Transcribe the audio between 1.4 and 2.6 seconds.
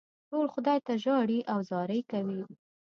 او زارۍ کوي.